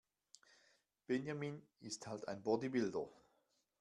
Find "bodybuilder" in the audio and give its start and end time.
2.41-3.07